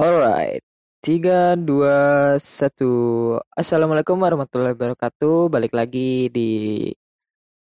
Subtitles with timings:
[0.00, 0.64] Alright,
[1.04, 2.88] tiga, dua, satu.
[3.52, 5.52] Assalamualaikum warahmatullahi wabarakatuh.
[5.52, 6.88] Balik lagi di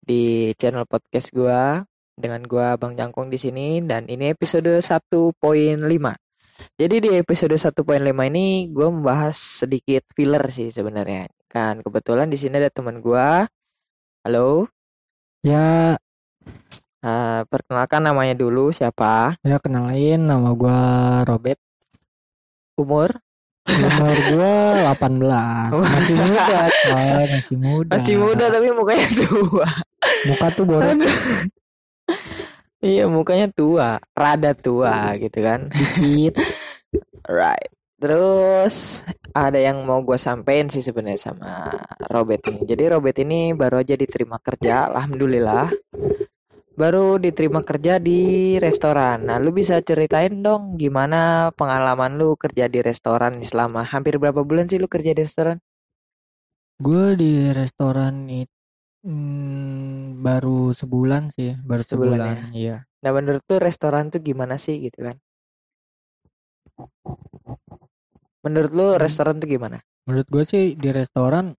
[0.04, 1.80] di channel podcast gua
[2.12, 5.40] dengan gua Bang Jangkung di sini dan ini episode 1.5.
[6.76, 11.24] Jadi di episode 1.5 ini gua membahas sedikit filler sih sebenarnya.
[11.48, 13.48] Kan kebetulan di sini ada teman gua.
[14.28, 14.68] Halo.
[15.40, 15.96] Ya,
[17.00, 19.40] Uh, perkenalkan namanya dulu siapa?
[19.40, 20.80] ya kenalin nama gua
[21.24, 21.56] Robert.
[22.76, 23.10] Umur?
[23.66, 24.56] Umur gua
[24.98, 25.72] 18.
[25.74, 27.90] Masih muda, coy, masih muda.
[27.96, 29.68] Masih muda tapi mukanya tua.
[30.26, 30.98] Muka tuh boros
[32.80, 35.68] Iya mukanya tua, rada tua gitu kan.
[35.68, 36.40] dikit.
[37.28, 37.68] Right.
[38.00, 39.04] Terus
[39.36, 41.68] ada yang mau gue sampein sih sebenarnya sama
[42.08, 42.64] Robert ini.
[42.64, 45.68] Jadi Robert ini baru aja diterima kerja, alhamdulillah.
[46.80, 49.28] Baru diterima kerja di restoran.
[49.28, 54.64] Nah, lu bisa ceritain dong gimana pengalaman lu kerja di restoran selama hampir berapa bulan
[54.70, 55.60] sih lu kerja di restoran?
[56.80, 58.56] Gua di restoran itu
[59.04, 62.36] hmm, baru sebulan sih, baru Sebulan sebulan.
[62.56, 62.76] Iya.
[63.04, 65.16] Nah, menurut tuh restoran tuh gimana sih gitu kan?
[68.40, 69.00] Menurut lu Hmm.
[69.04, 69.78] restoran tuh gimana?
[70.08, 71.52] Menurut gue sih di restoran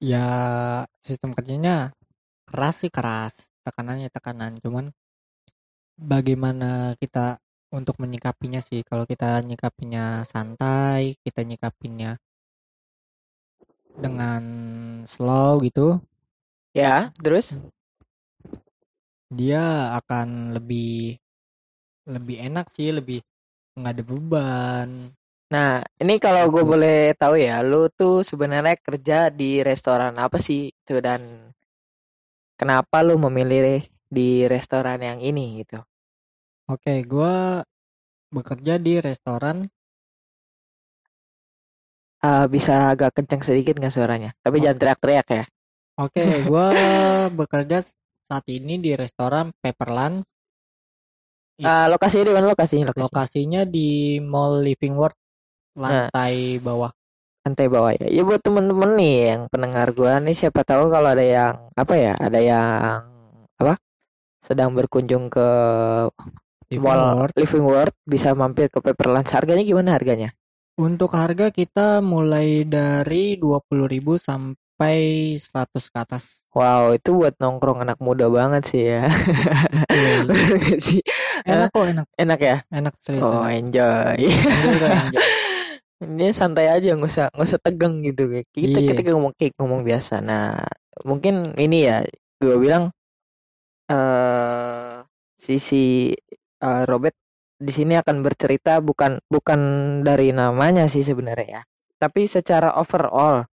[0.00, 0.26] ya
[1.04, 1.92] sistem kerjanya
[2.48, 4.52] keras sih keras, tekanannya tekanan.
[4.62, 4.86] Cuman
[6.12, 7.26] bagaimana kita
[7.78, 8.80] untuk menyikapinya sih.
[8.88, 12.10] Kalau kita nyikapinya santai, kita nyikapinya
[14.04, 14.42] dengan
[15.12, 15.98] slow gitu,
[16.74, 17.58] Ya, terus?
[19.38, 19.64] dia
[19.98, 21.18] akan lebih
[22.14, 23.20] lebih enak sih, lebih
[23.78, 24.90] nggak ada beban.
[25.54, 25.70] Nah,
[26.02, 26.70] ini kalau gue Gitu.
[26.72, 31.20] boleh tahu ya, lu tuh sebenarnya kerja di restoran apa sih tuh dan
[32.64, 35.84] kenapa lu memilih di restoran yang ini gitu?
[36.64, 37.60] Oke, gua
[38.32, 39.68] bekerja di restoran.
[42.24, 44.32] Ah, bisa agak kenceng sedikit nggak suaranya?
[44.40, 44.62] Tapi Oh.
[44.64, 45.44] jangan teriak-teriak ya.
[46.00, 46.66] Oke, gua
[47.28, 47.84] bekerja
[48.24, 50.24] saat ini di restoran Pepper Lunch.
[51.60, 52.88] It- Ah, lokasinya di mana lokasinya?
[52.88, 53.04] Lokasi.
[53.12, 55.14] Lokasinya di Mall Living World
[55.76, 56.90] lantai bawah.
[57.44, 58.08] Lantai bawah ya.
[58.08, 62.12] Ya buat temen-temen nih yang pendengar gua nih siapa tahu kalau ada yang apa ya,
[62.16, 63.04] ada yang
[63.60, 63.76] apa?
[64.40, 65.48] Sedang berkunjung ke
[66.72, 67.34] Living Mall World.
[67.36, 69.36] Living World bisa mampir ke Pepper Lunch.
[69.36, 70.32] Harganya gimana harganya?
[70.74, 74.96] Untuk harga kita mulai dari 20.000 sampai
[75.38, 76.24] 100 ke atas.
[76.50, 79.06] Wow, itu buat nongkrong anak muda banget sih ya.
[80.26, 80.98] Nggak sih?
[81.46, 82.06] Enak kok, enak.
[82.18, 82.56] Enak ya?
[82.74, 83.22] Enak serius.
[83.22, 83.54] Oh, enak.
[83.54, 84.18] enjoy.
[84.34, 84.98] Enjoy.
[86.04, 88.22] Ini santai aja, nggak usah nggak usah tegang gitu.
[88.32, 88.88] Kayak Kita Iya.
[88.88, 90.14] kita ngomong kayak ngomong biasa.
[90.28, 90.44] Nah,
[91.08, 91.34] mungkin
[91.64, 91.96] ini ya,
[92.42, 92.84] gue bilang
[93.92, 94.96] eh
[95.36, 96.12] sisi
[96.64, 97.16] eh, Robert
[97.66, 99.60] di sini akan bercerita bukan bukan
[100.06, 101.62] dari namanya sih sebenarnya ya,
[102.02, 103.44] tapi secara overall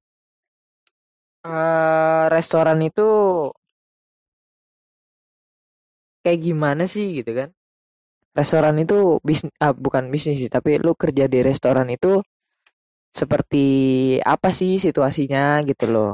[1.51, 3.03] eh restoran itu
[6.25, 7.49] kayak gimana sih gitu kan?
[8.39, 9.53] Restoran itu bisnis
[9.85, 12.23] bukan bisnis sih, tapi lu kerja di restoran itu
[13.11, 13.67] seperti
[14.23, 16.13] apa sih situasinya gitu loh.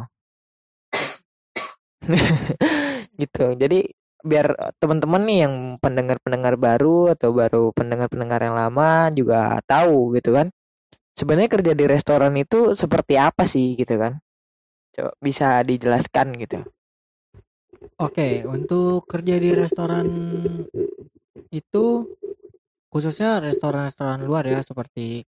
[3.20, 3.46] gitu.
[3.56, 3.88] Jadi
[4.26, 10.50] biar teman-teman nih yang pendengar-pendengar baru atau baru pendengar-pendengar yang lama juga tahu gitu kan.
[11.16, 14.20] Sebenarnya kerja di restoran itu seperti apa sih gitu kan?
[14.92, 16.60] Coba bisa dijelaskan gitu.
[17.96, 20.08] Oke, untuk kerja di restoran
[21.48, 21.84] itu
[22.92, 25.24] khususnya restoran-restoran luar ya seperti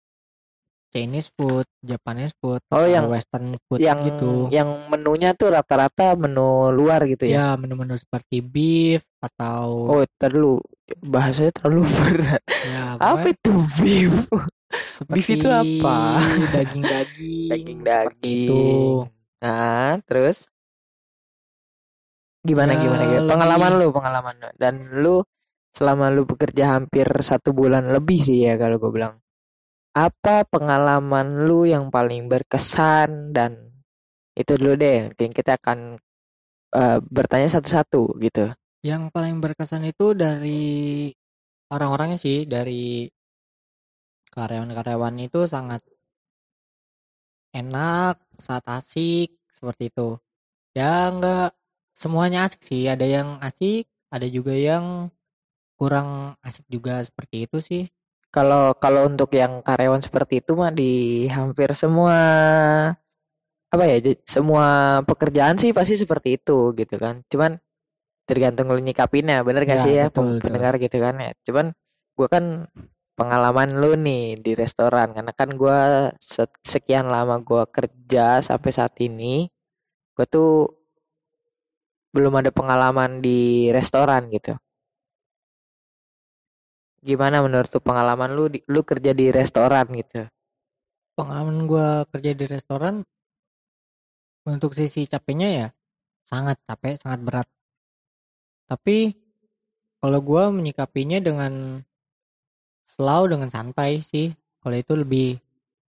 [0.94, 4.46] Chinese food, Japanese food, Oh, yang- Western food yang gitu.
[4.48, 7.34] yang menunya tuh rata-rata menu luar gitu ya.
[7.36, 10.62] Ya, menu-menu seperti beef atau Oh, terlalu
[11.02, 12.42] bahasanya terlalu berat.
[12.62, 14.30] ya Apa itu beef?
[14.94, 15.98] seperti itu apa?
[16.52, 18.46] Daging-daging, Daging-daging.
[18.46, 18.64] itu.
[19.40, 20.46] Nah, terus
[22.44, 23.18] gimana Ya, gimana gitu?
[23.20, 24.50] lebih- Pengalaman lu, pengalaman lu.
[24.54, 25.16] Dan lu
[25.74, 29.18] selama lu bekerja hampir satu bulan lebih sih ya kalau gue bilang.
[29.94, 33.70] Apa pengalaman lu yang paling berkesan dan
[34.34, 35.14] itu dulu deh.
[35.14, 36.02] Mungkin kita akan
[36.74, 38.50] eh, bertanya satu-satu gitu.
[38.82, 41.14] Yang paling berkesan itu dari
[41.70, 43.08] orang-orangnya sih, dari
[44.34, 45.86] karyawan-karyawan itu sangat
[47.54, 50.18] enak, saat asik, seperti itu.
[50.74, 51.54] Ya enggak
[51.94, 55.14] semuanya asik sih, ada yang asik, ada juga yang
[55.78, 57.84] kurang asik juga seperti itu sih.
[58.36, 60.92] Kalau kalau untuk yang karyawan seperti itu mah di
[61.36, 62.18] hampir semua
[63.74, 63.98] apa ya
[64.30, 64.66] semua
[65.10, 67.26] pekerjaan sih pasti seperti itu gitu kan.
[67.32, 67.58] Cuman
[68.30, 70.42] tergantung lu nyikapinnya bener gak Ya, sih ya betul, pem- betul.
[70.44, 71.32] pendengar gitu kan ya.
[71.48, 71.68] Cuman
[72.18, 72.46] gua kan
[73.20, 75.78] pengalaman lu nih di restoran karena kan gua
[76.22, 79.48] se- sekian lama gua kerja sampai saat ini
[80.18, 80.50] gua tuh
[82.16, 83.40] belum ada pengalaman di
[83.78, 84.54] restoran gitu.
[87.04, 90.24] Gimana menurut tuh pengalaman lu di, lu kerja di restoran gitu?
[91.20, 93.04] Pengalaman gua kerja di restoran
[94.48, 95.68] untuk sisi capeknya ya
[96.24, 97.48] sangat capek, sangat berat.
[98.72, 99.12] Tapi
[100.00, 101.84] kalau gua menyikapinya dengan
[102.88, 104.32] slow dengan santai sih.
[104.64, 105.36] Kalau itu lebih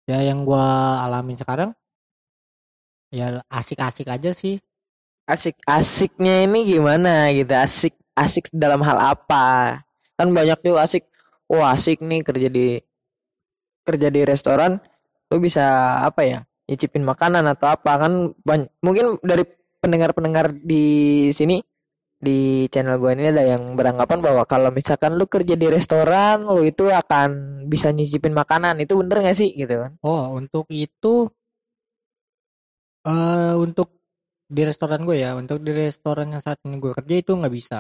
[0.07, 1.75] ya yang gua alamin sekarang
[3.11, 4.63] ya asik-asik aja sih.
[5.27, 7.51] Asik-asiknya ini gimana gitu?
[7.51, 9.83] Asik asik dalam hal apa?
[10.21, 11.09] Kan banyak tuh asik.
[11.49, 12.77] Wah, asik nih kerja di
[13.89, 14.77] kerja di restoran
[15.33, 15.65] lu bisa
[16.05, 16.39] apa ya?
[16.69, 19.43] Nyicipin makanan atau apa kan banyak, mungkin dari
[19.81, 20.85] pendengar-pendengar di
[21.33, 21.59] sini
[22.21, 26.69] di channel gue ini ada yang beranggapan bahwa kalau misalkan lu kerja di restoran lu
[26.69, 31.33] itu akan bisa nyicipin makanan itu bener gak sih gitu kan Oh, untuk itu
[33.09, 33.89] eh untuk
[34.51, 37.79] di restoran gue ya, untuk di restoran yang saat ini gue kerja itu nggak bisa.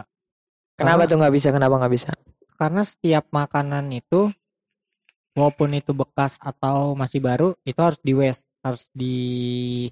[0.80, 2.10] Kenapa Karena tuh nggak bisa kenapa nggak bisa
[2.56, 4.32] karena setiap makanan itu
[5.32, 9.88] walaupun itu bekas atau masih baru itu harus di waste, harus dibuang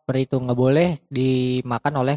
[0.00, 2.16] seperti itu nggak boleh dimakan oleh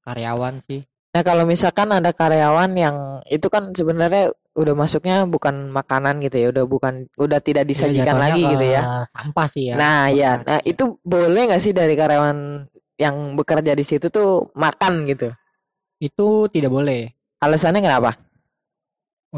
[0.00, 0.84] karyawan sih.
[1.10, 6.48] nah kalau misalkan ada karyawan yang itu kan sebenarnya udah masuknya bukan makanan gitu ya
[6.54, 9.74] udah bukan udah tidak Ya, disajikan jatuhnya lagi ke gitu ya Sampah sih ya.
[9.74, 10.46] nah ya bekas.
[10.46, 12.38] nah itu boleh nggak sih dari karyawan
[12.94, 15.34] yang bekerja di situ tuh makan gitu
[16.06, 17.02] Itu tidak boleh.
[17.44, 18.10] alasannya kenapa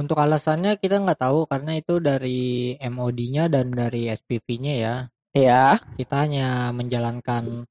[0.01, 4.95] Untuk alasannya kita nggak tahu karena itu dari MOD-nya dan dari SPV-nya ya.
[5.33, 5.65] ya
[5.97, 6.49] Kita hanya
[6.79, 7.65] menjalankan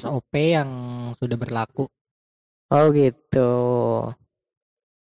[0.00, 0.70] SOP yang
[1.18, 1.84] sudah berlaku.
[2.74, 3.50] oh gitu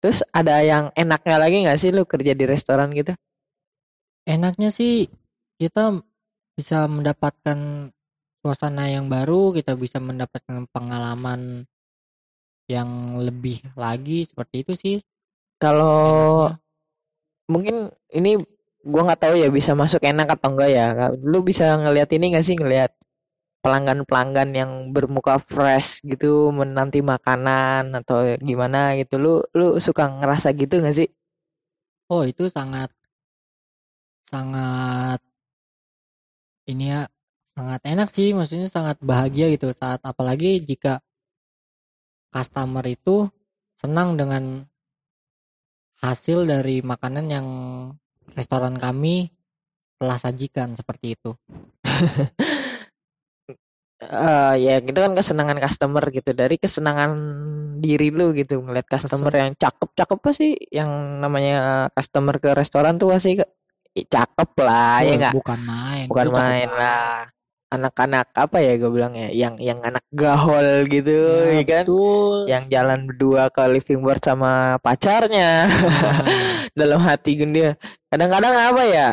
[0.01, 3.13] terus ada yang enaknya lagi nggak sih lu kerja di restoran gitu
[4.25, 5.09] Enaknya sih
[5.57, 5.97] kita
[6.53, 7.89] bisa mendapatkan
[8.41, 11.65] suasana yang baru, kita bisa mendapatkan pengalaman
[12.75, 14.97] yang lebih lagi seperti itu sih.
[15.61, 16.49] kalau
[17.53, 17.75] mungkin
[18.17, 18.31] ini
[18.91, 20.85] gua nggak tahu ya bisa masuk enak atau enggak ya.
[21.31, 22.91] Lu bisa ngelihat ini nggak sih ngelihat
[23.63, 29.13] pelanggan-pelanggan yang bermuka fresh gitu menanti makanan atau gimana gitu.
[29.23, 31.09] Lu lu suka ngerasa gitu nggak sih?
[32.13, 32.89] Oh, itu sangat
[34.31, 35.19] sangat
[36.71, 37.01] ini ya
[37.57, 41.01] sangat enak sih, maksudnya sangat bahagia gitu saat apalagi jika
[42.31, 43.27] customer itu
[43.77, 44.63] senang dengan
[46.01, 47.47] hasil dari makanan yang
[48.33, 49.29] restoran kami
[50.01, 51.31] telah sajikan seperti itu.
[54.01, 56.33] Eh ya gitu kan kesenangan customer gitu.
[56.33, 57.11] Dari kesenangan
[57.77, 60.89] diri lu gitu ngeliat customer yang cakep-cakep pasti yang
[61.21, 63.37] namanya customer ke restoran tuh pasti
[63.93, 65.33] cakep lah ya Oh, nggak?
[65.37, 67.13] bukan main, bukan itu cakep main lah
[67.71, 71.15] anak-anak apa ya gue bilang ya yang yang anak gahol gitu
[71.47, 72.37] Ya, ya kan betul.
[72.51, 76.19] yang jalan berdua ke living bar sama pacarnya Nah,
[76.79, 77.79] dalam hati dia
[78.11, 79.07] kadang-kadang apa ya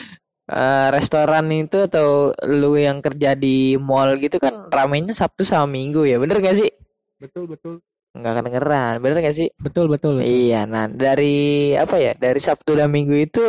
[0.50, 6.06] eh, restoran itu atau lu yang kerja di mall gitu kan ramainya Sabtu sama Minggu
[6.06, 6.70] ya bener gak sih
[7.18, 7.74] betul betul.
[8.16, 10.28] nggak kedengeran bener gak sih Betul betul betul.
[10.28, 13.44] iya nah dari apa ya dari Sabtu dan Minggu itu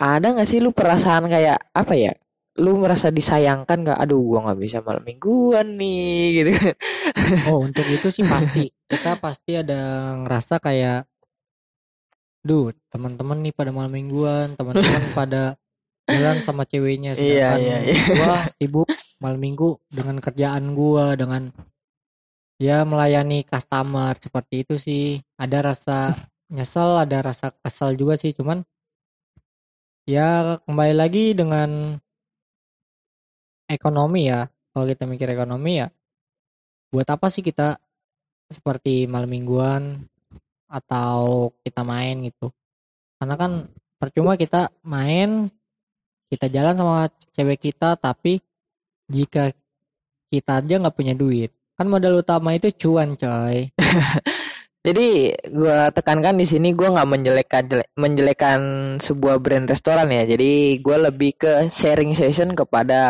[0.00, 2.12] ada nggak sih lu perasaan kayak apa ya
[2.60, 6.50] lu merasa disayangkan nggak aduh gua nggak bisa malam mingguan nih gitu
[7.48, 8.68] Oh, untuk itu sih pasti.
[8.90, 11.06] Kita pasti ada ngerasa kayak
[12.40, 15.42] duh, teman-teman nih pada malam mingguan, teman-teman pada
[16.08, 17.96] jalan sama ceweknya Iya, sedangkan iya, iya.
[18.18, 18.88] gua sibuk
[19.22, 21.52] malam minggu dengan kerjaan gua dengan
[22.60, 25.04] ya melayani customer seperti itu sih.
[25.38, 25.98] Ada rasa
[26.50, 28.64] nyesel, ada rasa kesal juga sih, cuman
[30.08, 32.00] ya kembali lagi dengan
[33.70, 34.50] ekonomi ya.
[34.74, 35.88] Kalau kita mikir ekonomi ya
[36.90, 37.78] buat apa sih kita
[38.50, 40.10] seperti malam mingguan
[40.66, 42.50] atau kita main gitu?
[43.22, 45.46] Karena kan percuma kita main
[46.30, 48.42] kita jalan sama cewek kita tapi
[49.10, 49.54] jika
[50.30, 51.54] kita aja nggak punya duit.
[51.78, 53.72] Kan modal utama itu cuan coy
[54.80, 57.64] Jadi gua tekankan di sini gua nggak menjelekkan
[58.00, 58.60] menjelekan
[58.96, 60.24] sebuah brand restoran ya.
[60.24, 63.00] Jadi gua lebih ke sharing session kepada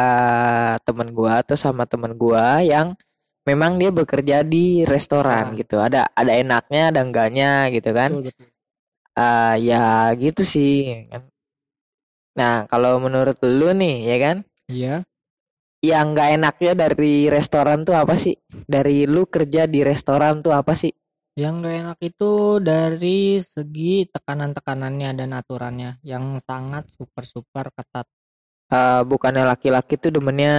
[0.83, 2.99] teman gua atau sama teman gua yang
[3.47, 5.61] memang dia bekerja di restoran Restoran.
[5.63, 5.77] gitu.
[5.79, 8.11] Ada ada enaknya, ada enggaknya gitu kan.
[8.19, 8.47] betul betul
[9.15, 11.23] Ah ya gitu sih kan.
[12.39, 14.37] Nah, kalau menurut lu nih ya kan,
[14.71, 14.95] iya
[15.81, 18.37] yang nggak enaknya dari restoran tuh apa sih?
[18.51, 20.93] Dari lu kerja di restoran tuh apa sih?
[21.39, 28.07] Yang gak enak itu dari segi tekanan-tekanannya dan aturannya yang sangat super-super ketat.
[28.71, 30.55] Eh, bukannya laki-laki tuh demennya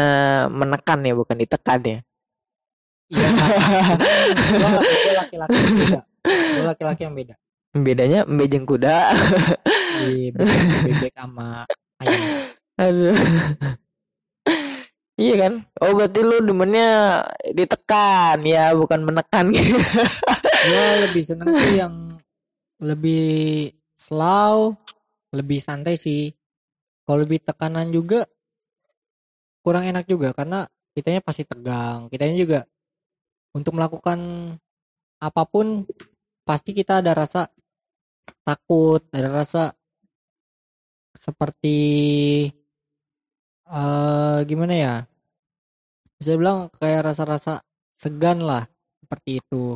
[0.52, 2.00] menekan ya, bukan ditekan ya.
[3.12, 3.30] Iya?
[5.04, 6.00] Gue laki-laki yang beda.
[6.28, 7.36] Gue laki-laki yang beda.
[7.72, 8.98] Bedanya mbejeng kuda.
[10.04, 11.68] Di bebek, bebek sama
[12.04, 12.24] ayam.
[12.80, 13.16] Aduh.
[15.20, 15.54] Iya kan?
[15.80, 17.22] Oh berarti lu demennya
[17.56, 19.52] ditekan ya, bukan menekan.
[20.62, 21.96] Gue lebih seneng tuh yang
[22.78, 24.78] lebih slow,
[25.34, 26.30] lebih santai sih.
[27.02, 28.30] Kalau lebih tekanan juga
[29.66, 32.14] kurang enak juga karena kitanya pasti tegang.
[32.14, 32.60] Kitanya juga
[33.58, 34.20] untuk melakukan
[35.22, 35.86] apa pun
[36.46, 37.50] pasti kita ada rasa
[38.46, 39.74] takut, ada rasa
[41.18, 41.78] seperti
[43.66, 44.96] eh gimana ya?
[46.22, 48.70] Bisa bilang kayak rasa-rasa segan lah
[49.02, 49.74] seperti itu.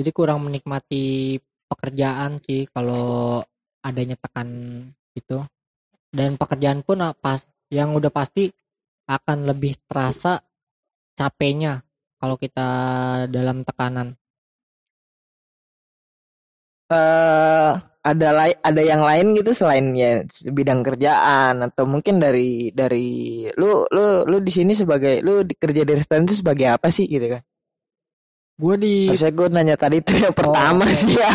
[0.00, 1.36] Jadi kurang menikmati
[1.68, 3.44] pekerjaan sih kalau
[3.84, 4.48] adanya tekan
[5.12, 5.44] itu.
[6.08, 8.48] Dan pekerjaan pun ah, pas yang udah pasti
[9.04, 10.40] akan lebih terasa
[11.18, 11.84] capeknya
[12.16, 12.68] kalau kita
[13.28, 14.16] dalam tekanan.
[16.90, 23.44] eh ada lai ada yang lain gitu selain ya bidang kerjaan atau mungkin dari dari
[23.60, 27.36] lu lu lu di sini sebagai lu kerja di restoran itu sebagai apa sih gitu
[27.36, 27.42] kan?
[28.60, 30.92] Gue di Harusnya gue nanya tadi itu yang pertama oke.
[30.92, 31.32] sih ya.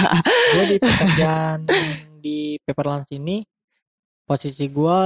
[0.53, 1.59] gue di pekerjaan
[2.21, 3.41] di paper lunch ini
[4.23, 4.99] posisi gue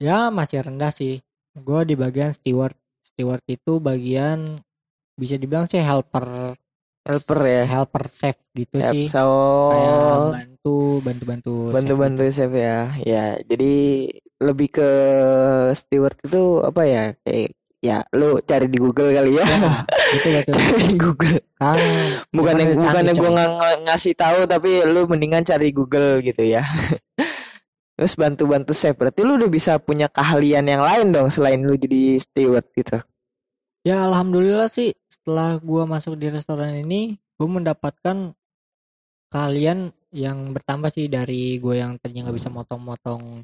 [0.00, 1.20] ya masih rendah sih.
[1.54, 2.72] Gue di bagian steward.
[3.04, 4.58] Steward itu bagian
[5.14, 6.56] bisa dibilang sih helper
[7.04, 7.62] Helper ya.
[7.68, 9.06] helper chef gitu Yap, sih.
[9.06, 9.20] so
[9.70, 10.00] Kayak
[10.32, 12.96] bantu bantu bantu bantu-bantu chef ya.
[13.04, 14.08] Ya, jadi
[14.40, 14.88] lebih ke
[15.76, 17.04] steward itu apa ya?
[17.20, 17.52] Kayak
[17.84, 19.44] ya lu cari di Google kali ya.
[19.44, 19.72] Ya,
[20.16, 20.50] gitu gitu.
[20.56, 21.36] cari di Google.
[21.60, 21.76] Kan
[22.32, 23.50] Bukannya Cuman bukannya canggih, gue nggak
[23.84, 26.64] ngasih tahu tapi lu mendingan cari Google gitu ya.
[28.00, 28.96] Terus bantu-bantu chef.
[28.96, 32.98] Berarti lu udah bisa punya keahlian yang lain dong selain lu jadi steward gitu.
[33.84, 38.32] Ya alhamdulillah sih setelah gua masuk di restoran ini gue mendapatkan
[39.28, 43.42] kalian yang bertambah sih dari gue yang tadinya nggak bisa motong-motong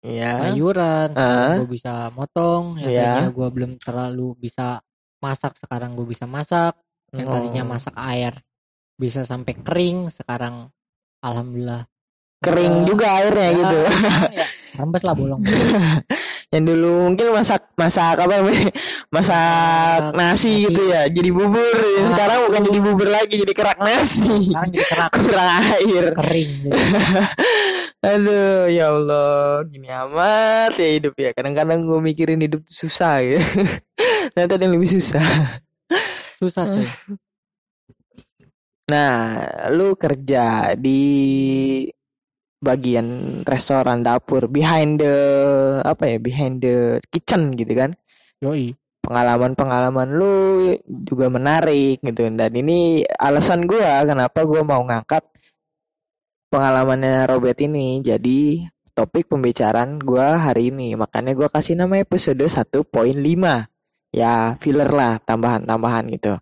[0.00, 0.30] Iya.
[0.48, 1.60] sayuran Ah.
[1.60, 3.04] gue bisa motong yang Iya.
[3.20, 4.80] tadinya gue belum terlalu bisa
[5.18, 6.72] masak sekarang gue bisa masak
[7.12, 7.70] yang tadinya Oh.
[7.70, 8.32] masak air
[8.94, 10.72] bisa sampai kering sekarang
[11.20, 11.84] alhamdulillah
[12.40, 13.78] Kering Eh, juga airnya ya, gitu.
[14.40, 14.46] ya,
[14.80, 15.44] rembes lah bolong
[16.50, 18.42] Yang dulu mungkin masak masak apa?
[18.42, 18.74] Masak
[19.06, 20.66] Masak nasi nasi.
[20.66, 21.06] gitu ya.
[21.06, 21.62] Jadi bubur.
[21.78, 24.50] Ah, Sekarang bukan jadi bubur lagi, jadi kerak nasi.
[24.50, 26.04] sekarang jadi kerak Kurang air.
[26.10, 26.78] kering gitu.
[28.00, 31.36] Aduh, ya Allah, gini amat ya hidup ya.
[31.36, 33.36] Kadang-kadang gue mikirin hidup susah ya.
[34.32, 35.20] Ternyata ada yang lebih susah.
[36.40, 36.88] susah coy
[38.88, 41.02] Nah, lu kerja di
[42.64, 45.16] bagian restoran dapur, behind the
[45.84, 47.92] apa ya, behind the kitchen gitu kan.
[48.40, 48.72] yoi
[49.04, 50.34] Pengalaman-pengalaman lu
[50.88, 52.32] juga menarik gitu.
[52.32, 55.20] Dan ini alasan gua kenapa gua mau ngangkat
[56.50, 60.92] pengalamannya Robert ini jadi topik pembicaraan gua hari ini.
[60.98, 63.70] Makanya gua kasih nama episode 1.5.
[64.10, 66.34] Ya, filler lah, tambahan-tambahan gitu.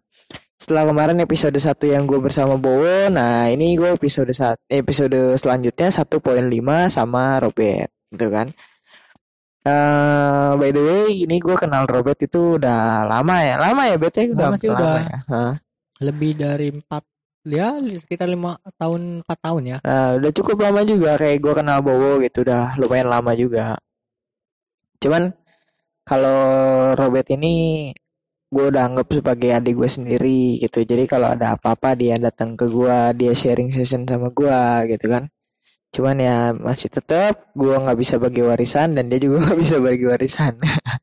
[0.58, 5.86] Setelah kemarin episode 1 yang gue bersama Bowo, nah ini gue episode sat- episode selanjutnya
[5.86, 6.10] 1.5
[6.90, 8.50] sama Robert, gitu kan.
[9.62, 14.16] eh by the way, ini gue kenal Robert itu udah lama ya, lama ya Bet
[14.16, 14.96] ya, udah Lama sih, lama udah.
[15.04, 15.18] ya.
[16.00, 17.02] Lebih dari empat
[17.46, 21.78] ya sekitar lima tahun empat tahun ya Nah, udah cukup lama juga kayak gue kenal
[21.84, 23.78] Bowo gitu, udah lumayan lama juga.
[24.98, 25.30] Cuman
[26.02, 26.40] kalau
[26.98, 27.88] Robert ini
[28.48, 30.80] gue udah anggap sebagai adik gue sendiri gitu.
[30.82, 34.60] Jadi kalau ada apa-apa dia datang ke gue, dia sharing session sama gue
[34.96, 35.28] gitu kan.
[35.92, 40.04] Cuman ya masih tetap gue nggak bisa bagi warisan dan dia juga nggak bisa bagi
[40.08, 40.54] warisan.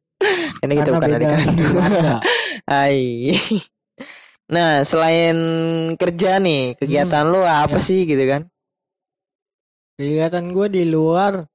[0.65, 1.75] Ini kita bukan adik kandung.
[2.71, 3.29] Hai.
[4.45, 5.37] Nah, selain
[5.97, 7.85] kerja nih, kegiatan lu apa ya.
[7.85, 8.45] sih gitu kan?
[9.95, 11.47] kegiatan gue di luar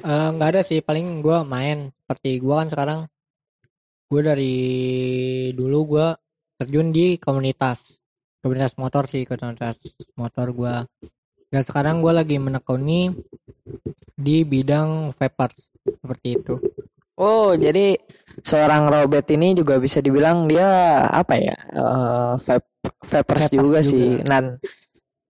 [0.00, 0.80] eh, nggak ada sih.
[0.80, 1.92] Paling gue main.
[1.92, 3.00] Seperti gue kan sekarang
[4.06, 4.56] gue dari
[5.52, 6.06] dulu gue
[6.58, 8.00] terjun di komunitas.
[8.40, 9.76] Komunitas motor sih komunitas
[10.14, 10.74] motor gue
[11.50, 13.12] dan sekarang gue lagi menekuni
[14.16, 15.76] di bidang vapers.
[15.84, 16.54] Seperti itu
[17.16, 17.96] Oh, jadi
[18.38, 20.68] seorang Robert ini juga bisa dibilang dia
[21.08, 21.56] apa ya?
[21.72, 22.68] eh vape,
[23.02, 23.80] vapers Vapers juga, juga.
[23.82, 24.08] sih.
[24.20, 24.44] Dan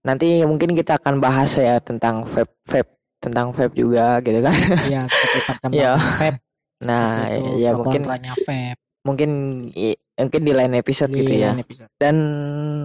[0.02, 4.55] nanti mungkin kita akan bahas ya tentang vape vape tentang vape juga gitu kan.
[4.93, 5.38] ya seperti
[5.73, 5.95] Ya.
[5.95, 6.38] vape
[6.76, 8.76] Nah, itu, ya pro mungkin vape
[9.07, 9.31] mungkin
[9.73, 11.87] i- mungkin di lain episode di gitu ya episode.
[11.95, 12.16] dan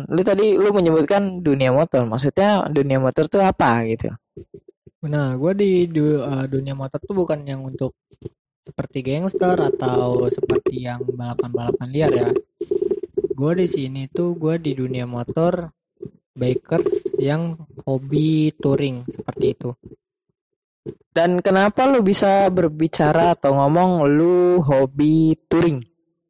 [0.06, 4.14] lu tadi lu menyebutkan dunia motor maksudnya dunia motor tuh apa gitu
[5.02, 7.98] Nah, gue di du- eh, dunia motor tuh bukan yang untuk
[8.62, 12.30] seperti gangster atau seperti yang balapan-balapan liar ya.
[13.32, 15.70] Gue di sini tuh gue di dunia motor
[16.32, 19.72] bikers yang hobi touring seperti itu.
[21.12, 25.84] dan kenapa lu bisa berbicara atau ngomong lu hobi touring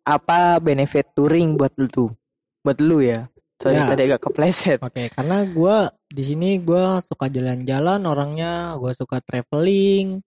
[0.04, 2.12] apa benefit touring buat lu tuh
[2.60, 3.30] buat lu ya
[3.62, 3.90] soalnya Ya.
[3.94, 5.78] tadi agak kepleset Oke, karena gue
[6.10, 10.20] di sini gue suka jalan-jalan orangnya, gue suka traveling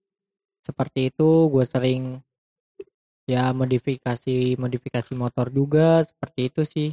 [0.64, 1.52] seperti itu.
[1.52, 2.24] Gue sering
[3.24, 6.90] ya modifikasi modifikasi motor juga seperti itu sih.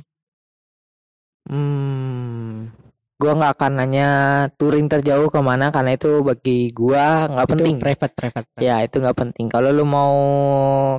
[1.41, 2.69] Hmm,
[3.17, 4.09] gua nggak akan nanya
[4.55, 7.75] touring terjauh ke mana karena itu bagi gua nggak penting.
[7.81, 8.47] private private.
[8.47, 8.63] private.
[8.63, 9.45] Ya itu nggak penting.
[9.49, 10.13] Kalau lu mau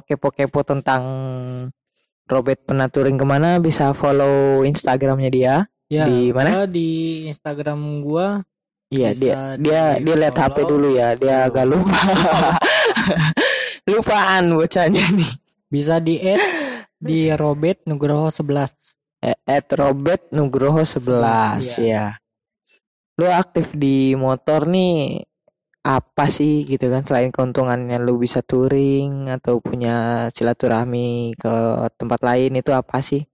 [0.04, 1.02] kepo-kepo tentang
[2.26, 5.54] Robert pernah touring ke mana, bisa follow Instagramnya dia.
[5.92, 6.64] Ya, Di mana?
[6.64, 8.40] di Instagram gua
[8.92, 11.16] Iya dia dia dia lihat HP dulu ya.
[11.16, 12.00] Dia agak lupa.
[13.90, 15.32] Lupaan bocahnya nih.
[15.72, 16.44] bisa di add
[17.00, 19.25] di Robert Nugroho 11.
[19.25, 22.20] Eh, At Robert Nugroho 11 11, ya.
[23.16, 25.25] Lu aktif di motor nih
[25.82, 31.54] apa sih gitu kan selain keuntungannya lu bisa touring atau punya silaturahmi ke
[31.99, 33.26] tempat lain itu apa sih?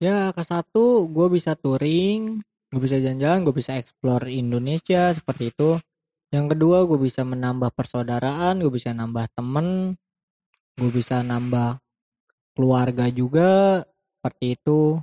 [0.00, 2.40] Ya, ke satu gue bisa touring,
[2.70, 5.82] gue bisa jalan-jalan, gue bisa explore Indonesia seperti itu.
[6.30, 9.98] Yang kedua gue bisa menambah persaudaraan, gue bisa nambah temen,
[10.78, 11.82] gue bisa nambah
[12.54, 13.82] keluarga juga
[14.22, 15.02] seperti itu.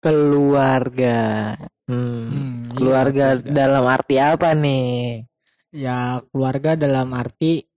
[0.00, 1.52] Keluarga.
[1.84, 5.28] Hmm, Hmm, iya, keluarga dalam arti apa nih?
[5.76, 7.68] Ya keluarga dalam arti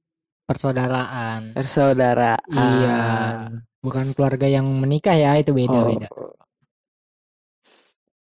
[0.48, 1.52] persaudaraan.
[1.52, 2.48] Persaudaraan.
[2.48, 3.00] Iya.
[3.84, 6.08] Bukan keluarga yang menikah ya, itu beda-beda.
[6.16, 6.32] Oh.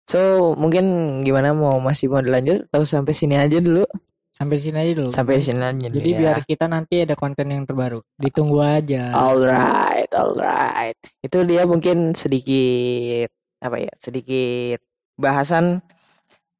[0.07, 0.87] So, mungkin
[1.27, 3.83] gimana mau masih mau dilanjut atau sampai sini aja dulu?
[4.37, 5.11] Sampai sini aja dulu.
[5.11, 6.19] Sampai sini aja Jadi ya.
[6.21, 8.05] biar kita nanti ada konten yang terbaru.
[8.21, 9.11] Ditunggu aja.
[9.17, 10.95] Alright, alright.
[11.25, 13.33] Itu dia mungkin sedikit
[13.65, 13.89] apa ya?
[13.97, 14.85] Sedikit
[15.17, 15.81] bahasan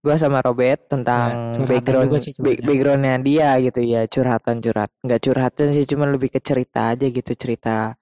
[0.01, 4.89] gua sama Robert tentang Ya, background sih backgroundnya dia gitu ya, curhatan curhat.
[5.05, 7.93] Nggak curhatan sih, cuma lebih ke cerita aja gitu cerita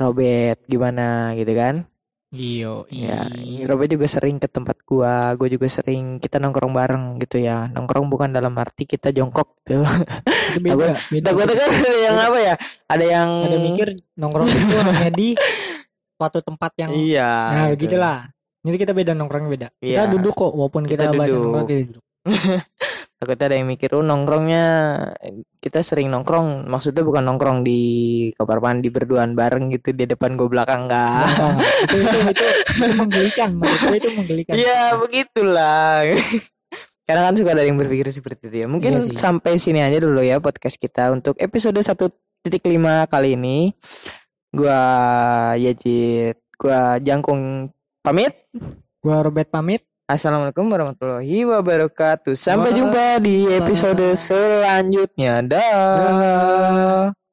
[0.00, 1.84] Robert gimana gitu kan?
[2.32, 3.68] Iyo, Ya, iya.
[3.68, 7.68] Robert juga sering ke tempat gua, gua juga sering kita nongkrong bareng gitu ya.
[7.68, 9.84] Nongkrong bukan dalam arti kita jongkok tuh.
[10.56, 11.26] Itu beda, beda.
[11.28, 12.54] Takutnya kan ada yang apa ya?
[12.88, 15.28] Ada yang Ada mikir nongkrong itu hanya di
[16.16, 17.28] suatu tempat yang Iya.
[17.28, 17.72] Nah, gitu.
[17.76, 18.18] begitulah.
[18.62, 19.68] Jadi kita beda nongkrong beda.
[19.76, 20.08] Kita Iya.
[20.08, 21.44] duduk kok walaupun Kita kita, bahas duduk.
[21.44, 22.04] nongkrong kita duduk.
[23.22, 24.66] Takutnya ada yang mikir, oh nongkrongnya
[25.62, 27.78] kita sering nongkrong, maksudnya bukan nongkrong di
[28.34, 31.30] kamar mandi berduaan bareng gitu di depan gue belakang enggak.
[31.30, 31.54] Enggak.
[31.86, 32.46] itu, itu, itu,
[32.82, 33.50] itu menggelikan.
[33.54, 34.52] Menurut itu menggelikan.
[34.58, 36.02] Iya begitulah.
[37.06, 38.66] Karena kan suka ada yang berpikir seperti itu ya.
[38.66, 39.14] Mungkin Iya sih.
[39.14, 42.10] sampai sini aja dulu ya podcast kita untuk episode 1.5
[43.06, 43.70] kali ini.
[44.50, 44.82] Gua
[45.62, 47.70] Yajid, gua Jangkung
[48.02, 48.34] pamit.
[48.98, 49.86] Gua Robert pamit.
[50.12, 52.36] Assalamualaikum warahmatullahi wabarakatuh.
[52.36, 55.40] Sampai jumpa di episode selanjutnya.
[55.40, 57.16] Dah.